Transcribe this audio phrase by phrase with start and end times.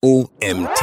[0.00, 0.78] OMT.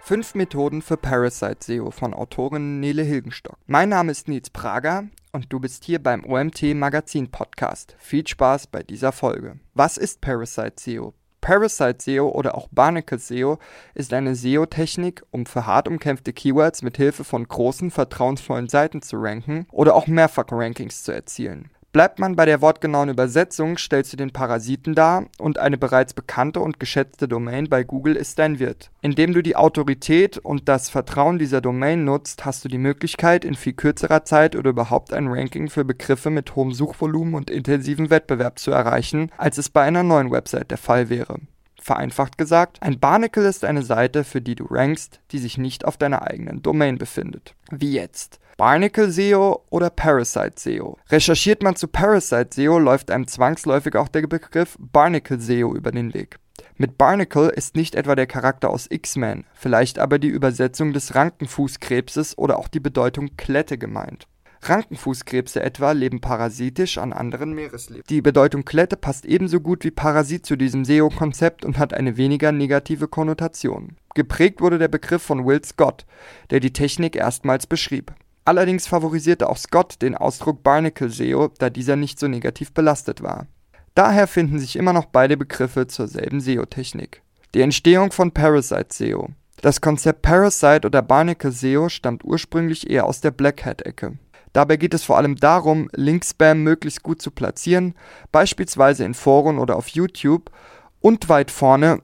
[0.00, 3.58] Fünf Methoden für Parasite SEO von Autorin Nele Hilgenstock.
[3.68, 7.94] Mein Name ist Nils Prager und du bist hier beim OMT Magazin Podcast.
[8.00, 9.60] Viel Spaß bei dieser Folge.
[9.72, 11.14] Was ist Parasite SEO?
[11.40, 13.60] Parasite SEO oder auch Barnacle SEO
[13.94, 19.18] ist eine SEO-Technik, um für hart umkämpfte Keywords mit Hilfe von großen, vertrauensvollen Seiten zu
[19.18, 21.70] ranken oder auch Mehrfach-Rankings zu erzielen.
[21.96, 26.60] Bleibt man bei der wortgenauen Übersetzung, stellst du den Parasiten dar und eine bereits bekannte
[26.60, 28.90] und geschätzte Domain bei Google ist dein Wirt.
[29.00, 33.54] Indem du die Autorität und das Vertrauen dieser Domain nutzt, hast du die Möglichkeit, in
[33.54, 38.58] viel kürzerer Zeit oder überhaupt ein Ranking für Begriffe mit hohem Suchvolumen und intensivem Wettbewerb
[38.58, 41.38] zu erreichen, als es bei einer neuen Website der Fall wäre.
[41.86, 45.96] Vereinfacht gesagt, ein Barnacle ist eine Seite, für die du rankst, die sich nicht auf
[45.96, 47.54] deiner eigenen Domain befindet.
[47.70, 48.40] Wie jetzt.
[48.56, 50.98] Barnacle SEO oder Parasite SEO.
[51.10, 56.12] Recherchiert man zu Parasite SEO, läuft einem zwangsläufig auch der Begriff Barnacle SEO über den
[56.12, 56.40] Weg.
[56.76, 62.36] Mit Barnacle ist nicht etwa der Charakter aus X-Men, vielleicht aber die Übersetzung des Rankenfußkrebses
[62.36, 64.26] oder auch die Bedeutung Klette gemeint.
[64.62, 68.04] Rankenfußkrebse etwa leben parasitisch an anderen Meeresleben.
[68.08, 72.52] Die Bedeutung Klette passt ebenso gut wie Parasit zu diesem SEO-Konzept und hat eine weniger
[72.52, 73.96] negative Konnotation.
[74.14, 76.06] Geprägt wurde der Begriff von Will Scott,
[76.50, 78.12] der die Technik erstmals beschrieb.
[78.44, 83.46] Allerdings favorisierte auch Scott den Ausdruck Barnacle SEO, da dieser nicht so negativ belastet war.
[83.94, 87.22] Daher finden sich immer noch beide Begriffe zur selben SEO-Technik.
[87.54, 89.30] Die Entstehung von Parasite SEO.
[89.62, 94.18] Das Konzept Parasite oder Barnacle SEO stammt ursprünglich eher aus der Black Hat-Ecke.
[94.56, 97.92] Dabei geht es vor allem darum, Linkspam möglichst gut zu platzieren,
[98.32, 100.50] beispielsweise in Foren oder auf YouTube
[101.02, 102.00] und weit vorne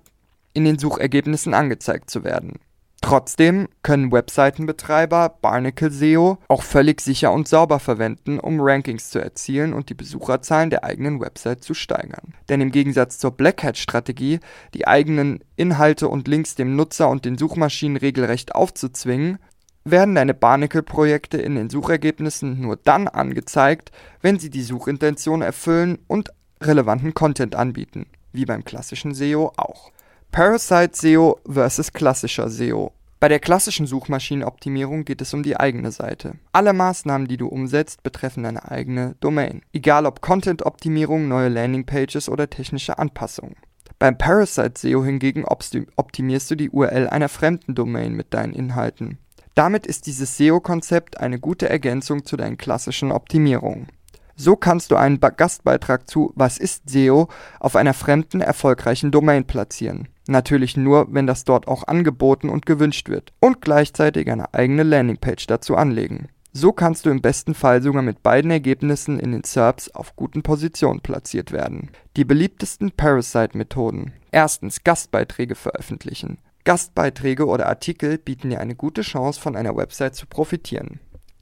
[0.52, 2.58] in den Suchergebnissen angezeigt zu werden.
[3.00, 9.72] Trotzdem können Webseitenbetreiber Barnacle SEO auch völlig sicher und sauber verwenden, um Rankings zu erzielen
[9.72, 12.34] und die Besucherzahlen der eigenen Website zu steigern.
[12.50, 14.40] Denn im Gegensatz zur Black Hat Strategie,
[14.74, 19.38] die eigenen Inhalte und Links dem Nutzer und den Suchmaschinen regelrecht aufzuzwingen,
[19.84, 26.30] werden deine Barnacle-Projekte in den Suchergebnissen nur dann angezeigt, wenn sie die Suchintention erfüllen und
[26.60, 29.90] relevanten Content anbieten, wie beim klassischen SEO auch.
[30.30, 32.92] Parasite SEO versus klassischer SEO.
[33.20, 36.34] Bei der klassischen Suchmaschinenoptimierung geht es um die eigene Seite.
[36.50, 39.62] Alle Maßnahmen, die du umsetzt, betreffen deine eigene Domain.
[39.72, 43.54] Egal ob Content-Optimierung, neue Landingpages oder technische Anpassungen.
[44.00, 49.18] Beim Parasite SEO hingegen optimierst du die URL einer fremden Domain mit deinen Inhalten.
[49.54, 53.88] Damit ist dieses SEO-Konzept eine gute Ergänzung zu deinen klassischen Optimierungen.
[54.34, 57.28] So kannst du einen Gastbeitrag zu Was ist SEO
[57.60, 60.08] auf einer fremden erfolgreichen Domain platzieren.
[60.26, 63.32] Natürlich nur, wenn das dort auch angeboten und gewünscht wird.
[63.40, 66.28] Und gleichzeitig eine eigene Landingpage dazu anlegen.
[66.54, 70.42] So kannst du im besten Fall sogar mit beiden Ergebnissen in den SERPs auf guten
[70.42, 71.90] Positionen platziert werden.
[72.16, 74.12] Die beliebtesten Parasite-Methoden.
[74.30, 76.38] Erstens Gastbeiträge veröffentlichen.
[76.64, 81.00] Gastbeiträge oder Artikel bieten dir eine gute Chance, von einer Website zu profitieren.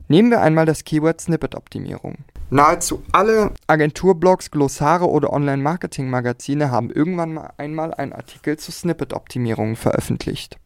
[0.08, 2.16] Nehmen wir einmal das Keyword Snippet-Optimierung.
[2.50, 10.56] Nahezu alle Agenturblogs, Glossare oder Online-Marketing-Magazine haben irgendwann mal einmal einen Artikel zu Snippet-Optimierungen veröffentlicht.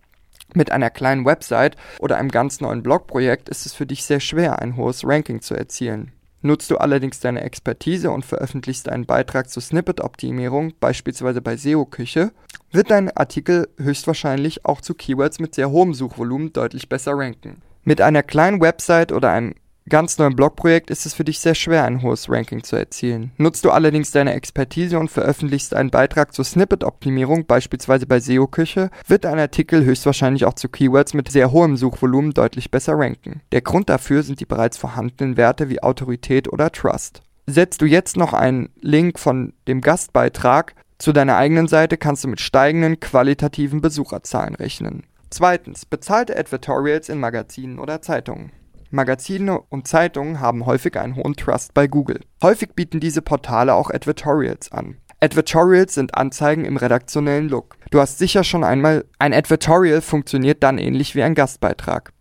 [0.55, 4.61] Mit einer kleinen Website oder einem ganz neuen Blogprojekt ist es für dich sehr schwer,
[4.61, 6.13] ein hohes Ranking zu erzielen.
[6.47, 12.33] Nutzt du allerdings deine Expertise und veröffentlichst einen Beitrag zur Snippet-Optimierung, beispielsweise bei SEO-Küche,
[12.71, 17.63] wird dein Artikel höchstwahrscheinlich auch zu Keywords mit sehr hohem Suchvolumen deutlich besser ranken.
[17.85, 19.55] Mit einer kleinen Website oder einem
[19.89, 23.33] ganz neuen Blogprojekt ist es für dich sehr schwer, ein hohes Ranking zu erzielen.
[23.37, 29.25] Nutzt du allerdings deine Expertise und veröffentlichst einen Beitrag zur Snippet-Optimierung, beispielsweise bei SEO-Küche, wird
[29.25, 33.43] dein Artikel höchstwahrscheinlich auch zu Keywords mit sehr hohem Suchvolumen deutlich besser ranken.
[33.53, 37.23] Der Grund dafür sind die bereits vorhandenen Werte wie Autorität oder Trust.
[37.47, 42.29] Setzt du jetzt noch einen Link von dem Gastbeitrag zu deiner eigenen Seite, kannst du
[42.29, 45.03] mit steigenden qualitativen Besucherzahlen rechnen.
[45.29, 48.53] Zweitens, bezahlte Advertorials in Magazinen oder Zeitungen.
[48.95, 52.21] Magazine und Zeitungen haben häufig einen hohen Trust bei Google.
[52.43, 54.97] Häufig bieten diese Portale auch Advertorials an.
[55.21, 57.77] Advertorials sind Anzeigen im redaktionellen Look.
[57.91, 62.13] Du hast sicher schon einmal ein Advertorial funktioniert dann ähnlich wie ein Gastbeitrag.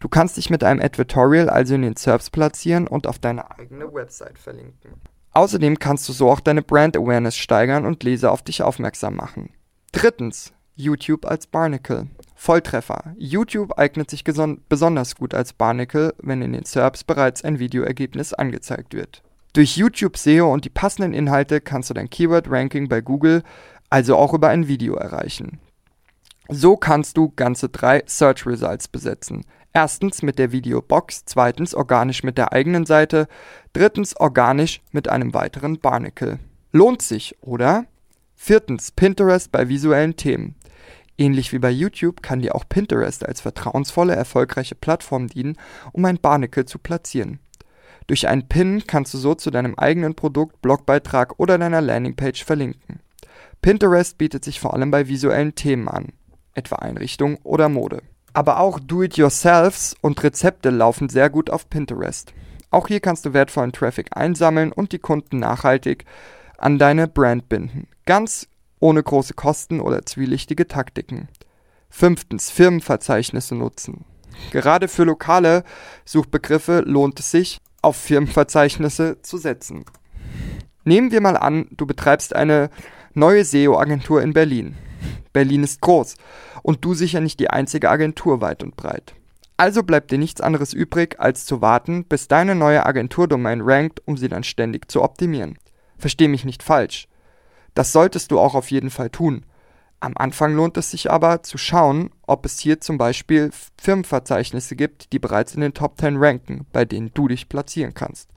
[0.00, 3.92] Du kannst dich mit einem Advertorial also in den SERPs platzieren und auf deine eigene
[3.92, 5.00] Website verlinken.
[5.32, 9.50] Außerdem kannst du so auch deine Brand Awareness steigern und Leser auf dich aufmerksam machen.
[9.92, 12.08] Drittens, YouTube als Barnacle.
[12.36, 13.14] Volltreffer.
[13.16, 18.94] YouTube eignet sich besonders gut als Barnacle, wenn in den SERPs bereits ein Videoergebnis angezeigt
[18.94, 19.22] wird.
[19.54, 23.42] Durch YouTube SEO und die passenden Inhalte kannst du dein Keyword-Ranking bei Google
[23.88, 25.60] also auch über ein Video erreichen.
[26.48, 29.44] So kannst du ganze drei Search Results besetzen.
[29.72, 33.28] Erstens mit der Videobox, zweitens organisch mit der eigenen Seite,
[33.72, 36.38] drittens organisch mit einem weiteren Barnacle.
[36.72, 37.86] Lohnt sich, oder?
[38.34, 40.54] Viertens, Pinterest bei visuellen Themen.
[41.18, 45.56] Ähnlich wie bei YouTube kann dir auch Pinterest als vertrauensvolle, erfolgreiche Plattform dienen,
[45.92, 47.40] um ein Barnacle zu platzieren.
[48.06, 53.00] Durch einen Pin kannst du so zu deinem eigenen Produkt, Blogbeitrag oder deiner Landingpage verlinken.
[53.62, 56.12] Pinterest bietet sich vor allem bei visuellen Themen an,
[56.54, 58.02] etwa Einrichtung oder Mode.
[58.32, 62.32] Aber auch Do-it-yourselfs und Rezepte laufen sehr gut auf Pinterest.
[62.70, 66.04] Auch hier kannst du wertvollen Traffic einsammeln und die Kunden nachhaltig
[66.58, 67.88] an deine Brand binden.
[68.04, 68.48] Ganz
[68.80, 71.28] ohne große Kosten oder zwielichtige Taktiken.
[71.88, 74.04] Fünftens, Firmenverzeichnisse nutzen.
[74.50, 75.64] Gerade für lokale
[76.04, 79.84] Suchbegriffe lohnt es sich, auf Firmenverzeichnisse zu setzen.
[80.84, 82.70] Nehmen wir mal an, du betreibst eine
[83.14, 84.76] neue SEO-Agentur in Berlin.
[85.32, 86.16] Berlin ist groß
[86.62, 89.14] und du sicher nicht die einzige Agentur weit und breit.
[89.56, 94.16] Also bleibt dir nichts anderes übrig, als zu warten, bis deine neue Agenturdomain rankt, um
[94.16, 95.58] sie dann ständig zu optimieren.
[95.96, 97.08] Versteh mich nicht falsch.
[97.76, 99.44] Das solltest du auch auf jeden Fall tun.
[100.00, 105.12] Am Anfang lohnt es sich aber zu schauen, ob es hier zum Beispiel Firmenverzeichnisse gibt,
[105.12, 108.30] die bereits in den Top 10 ranken, bei denen du dich platzieren kannst.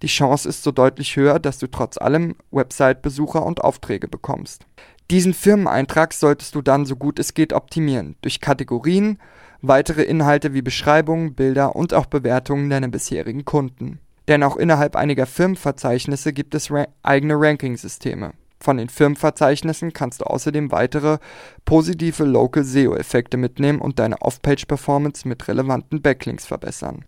[0.00, 4.64] Die Chance ist so deutlich höher, dass du trotz allem Website-Besucher und Aufträge bekommst.
[5.10, 9.18] Diesen Firmeneintrag solltest du dann so gut es geht optimieren, durch Kategorien,
[9.60, 14.00] weitere Inhalte wie Beschreibungen, Bilder und auch Bewertungen deiner bisherigen Kunden.
[14.28, 18.32] Denn auch innerhalb einiger Firmenverzeichnisse gibt es ra eigene Ranking-Systeme.
[18.60, 21.18] Von den Firmenverzeichnissen kannst du außerdem weitere
[21.64, 27.04] positive Local SEO-Effekte mitnehmen und deine Off-Page-Performance mit relevanten Backlinks verbessern.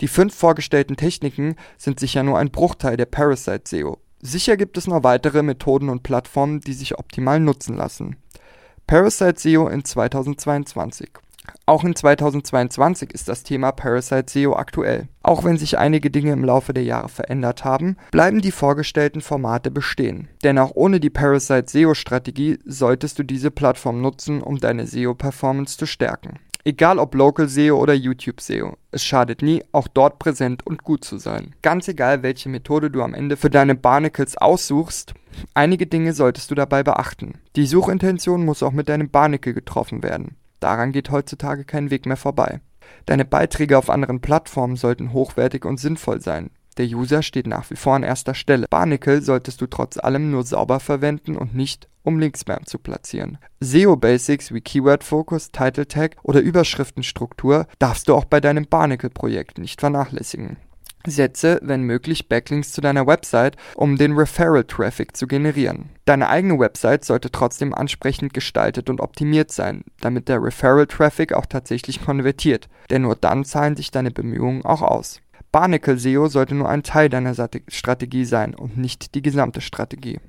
[0.00, 3.98] Die fünf vorgestellten Techniken sind sicher nur ein Bruchteil der Parasite SEO.
[4.20, 8.16] Sicher gibt es noch weitere Methoden und Plattformen, die sich optimal nutzen lassen.
[8.86, 11.10] Parasite SEO in 2022
[11.66, 15.08] auch in 2022 ist das Thema Parasite SEO aktuell.
[15.22, 19.70] Auch wenn sich einige Dinge im Laufe der Jahre verändert haben, bleiben die vorgestellten Formate
[19.70, 20.28] bestehen.
[20.44, 25.86] Denn auch ohne die Parasite SEO-Strategie solltest du diese Plattform nutzen, um deine SEO-Performance zu
[25.86, 26.38] stärken.
[26.64, 31.04] Egal ob Local SEO oder YouTube SEO, es schadet nie, auch dort präsent und gut
[31.04, 31.54] zu sein.
[31.62, 35.14] Ganz egal, welche Methode du am Ende für deine Barnacles aussuchst,
[35.54, 37.38] einige Dinge solltest du dabei beachten.
[37.56, 40.36] Die Suchintention muss auch mit deinem Barnacle getroffen werden.
[40.60, 42.60] Daran geht heutzutage kein Weg mehr vorbei.
[43.06, 46.50] Deine Beiträge auf anderen Plattformen sollten hochwertig und sinnvoll sein.
[46.78, 48.66] Der User steht nach wie vor an erster Stelle.
[48.70, 53.38] Barnacle solltest du trotz allem nur sauber verwenden und nicht, um Linkspam zu platzieren.
[53.60, 59.80] SEO-Basics wie Keyword Focus, Title Tag oder Überschriftenstruktur darfst du auch bei deinem Barnacle-Projekt nicht
[59.80, 60.56] vernachlässigen.
[61.06, 65.90] Setze, wenn möglich, Backlinks zu deiner Website, um den Referral-Traffic zu generieren.
[66.04, 72.04] Deine eigene Website sollte trotzdem ansprechend gestaltet und optimiert sein, damit der Referral-Traffic auch tatsächlich
[72.04, 75.20] konvertiert, denn nur dann zahlen sich deine Bemühungen auch aus.
[75.50, 77.34] Barnacle SEO sollte nur ein Teil deiner
[77.68, 80.20] Strategie sein und nicht die gesamte Strategie.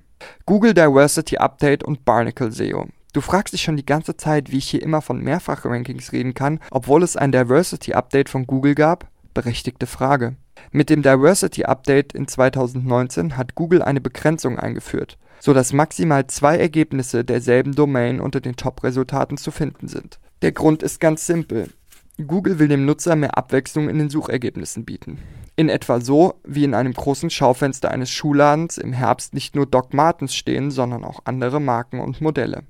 [0.45, 2.87] Google Diversity Update und Barnacle SEO.
[3.13, 6.59] Du fragst dich schon die ganze Zeit, wie ich hier immer von Mehrfachrankings reden kann,
[6.71, 9.07] obwohl es ein Diversity Update von Google gab?
[9.33, 10.35] Berechtigte Frage.
[10.71, 16.57] Mit dem Diversity Update in 2019 hat Google eine Begrenzung eingeführt, so dass maximal zwei
[16.57, 20.19] Ergebnisse derselben Domain unter den Top-Resultaten zu finden sind.
[20.41, 21.69] Der Grund ist ganz simpel.
[22.27, 25.19] Google will dem Nutzer mehr Abwechslung in den Suchergebnissen bieten.
[25.55, 29.93] In etwa so, wie in einem großen Schaufenster eines Schuhladens im Herbst nicht nur Doc
[29.93, 32.63] Martens stehen, sondern auch andere Marken und Modelle.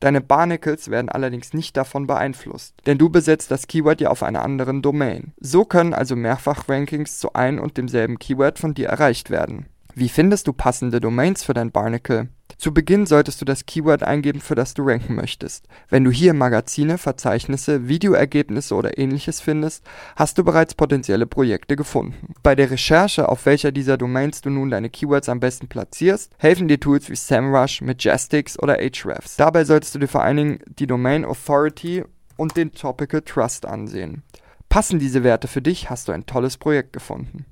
[0.00, 4.42] Deine Barnacles werden allerdings nicht davon beeinflusst, denn du besetzt das Keyword ja auf einer
[4.42, 5.32] anderen Domain.
[5.40, 9.66] So können also Mehrfachrankings zu ein und demselben Keyword von dir erreicht werden.
[10.00, 12.28] Wie findest du passende Domains für dein Barnacle?
[12.56, 15.66] Zu Beginn solltest du das Keyword eingeben, für das du ranken möchtest.
[15.88, 22.32] Wenn du hier Magazine, Verzeichnisse, Videoergebnisse oder ähnliches findest, hast du bereits potenzielle Projekte gefunden.
[22.44, 26.68] Bei der Recherche, auf welcher dieser Domains du nun deine Keywords am besten platzierst, helfen
[26.68, 29.36] dir Tools wie SEMrush, Majestics oder Ahrefs.
[29.36, 32.04] Dabei solltest du dir vor allen Dingen die Domain Authority
[32.36, 34.22] und den Topical Trust ansehen.
[34.68, 37.46] Passen diese Werte für dich, hast du ein tolles Projekt gefunden.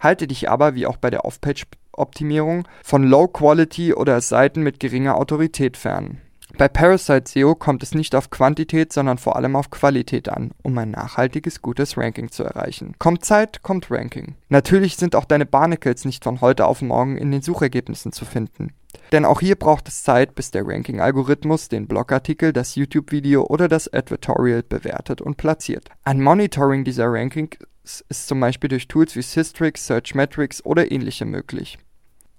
[0.00, 4.80] Halte dich aber, wie auch bei der Off-Page Optimierung von Low Quality oder Seiten mit
[4.80, 6.18] geringer Autorität fern.
[6.58, 10.76] Bei Parasite SEO kommt es nicht auf Quantität, sondern vor allem auf Qualität an, um
[10.76, 12.94] ein nachhaltiges, gutes Ranking zu erreichen.
[12.98, 14.34] Kommt Zeit, kommt Ranking.
[14.48, 18.74] Natürlich sind auch deine Barnacles nicht von heute auf morgen in den Suchergebnissen zu finden.
[19.12, 23.92] Denn auch hier braucht es Zeit, bis der Ranking-Algorithmus den Blogartikel, das YouTube-Video oder das
[23.92, 25.88] Advertorial bewertet und platziert.
[26.04, 31.78] Ein Monitoring dieser Rankings ist zum Beispiel durch Tools wie Systrix, Searchmetrics oder ähnliche möglich.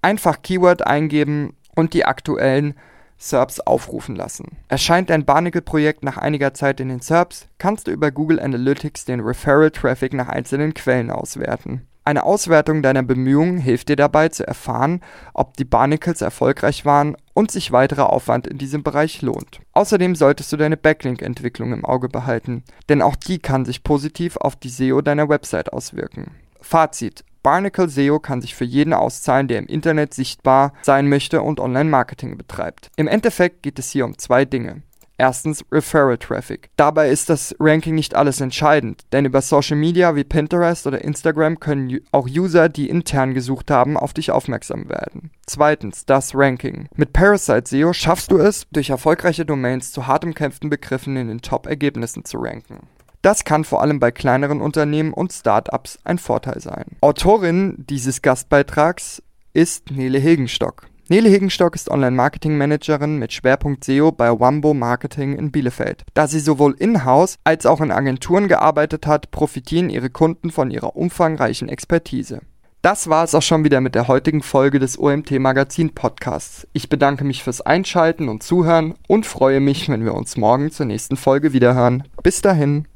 [0.02, 2.74] Einfach Keyword eingeben und die aktuellen
[3.16, 4.56] SERPs aufrufen lassen.
[4.68, 9.20] Erscheint dein Barnacle-Projekt nach einiger Zeit in den SERPs, kannst du über Google Analytics den
[9.20, 11.86] Referral-Traffic nach einzelnen Quellen auswerten.
[12.06, 15.00] Eine Auswertung deiner Bemühungen hilft dir dabei zu erfahren,
[15.32, 19.60] ob die Barnacles erfolgreich waren und sich weiterer Aufwand in diesem Bereich lohnt.
[19.72, 24.54] Außerdem solltest du deine Backlink-Entwicklung im Auge behalten, denn auch die kann sich positiv auf
[24.54, 26.32] die SEO deiner Website auswirken.
[26.60, 27.24] Fazit.
[27.42, 32.38] Barnacle SEO kann sich für jeden auszahlen, der im Internet sichtbar sein möchte und Online-Marketing
[32.38, 32.90] betreibt.
[32.96, 34.82] Im Endeffekt geht es hier um zwei Dinge.
[35.24, 36.68] Erstens Referral Traffic.
[36.76, 41.60] Dabei ist das Ranking nicht alles entscheidend, denn über Social Media wie Pinterest oder Instagram
[41.60, 45.30] können auch User, die intern gesucht haben, auf dich aufmerksam werden.
[45.46, 46.88] Zweitens das Ranking.
[46.94, 51.40] Mit Parasite SEO schaffst du es, durch erfolgreiche Domains zu hart umkämpften Begriffen in den
[51.40, 52.80] Top-Ergebnissen zu ranken.
[53.22, 56.84] Das kann vor allem bei kleineren Unternehmen und Startups ein Vorteil sein.
[57.00, 59.22] Autorin dieses Gastbeitrags
[59.54, 60.88] ist Nele Hilgenstock.
[61.08, 66.02] Nele Hegenstock ist Online-Marketing-Managerin mit Schwerpunkt SEO bei Wambo Marketing in Bielefeld.
[66.14, 70.96] Da sie sowohl in-house als auch in Agenturen gearbeitet hat, profitieren ihre Kunden von ihrer
[70.96, 72.40] umfangreichen Expertise.
[72.80, 76.66] Das war es auch schon wieder mit der heutigen Folge des OMT Magazin Podcasts.
[76.72, 80.86] Ich bedanke mich fürs Einschalten und Zuhören und freue mich, wenn wir uns morgen zur
[80.86, 82.04] nächsten Folge wiederhören.
[82.22, 82.86] Bis dahin.